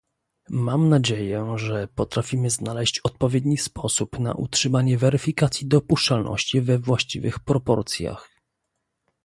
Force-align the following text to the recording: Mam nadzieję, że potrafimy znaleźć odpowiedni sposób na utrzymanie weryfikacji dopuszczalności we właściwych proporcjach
Mam 0.49 0.89
nadzieję, 0.89 1.53
że 1.55 1.87
potrafimy 1.87 2.49
znaleźć 2.49 2.99
odpowiedni 3.03 3.57
sposób 3.57 4.19
na 4.19 4.33
utrzymanie 4.33 4.97
weryfikacji 4.97 5.67
dopuszczalności 5.67 6.61
we 6.61 6.79
właściwych 6.79 7.39
proporcjach 7.39 8.29